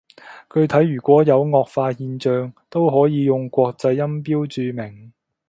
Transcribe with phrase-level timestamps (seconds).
[0.51, 5.13] 具體如果有顎化現象，都可以用國際音標注明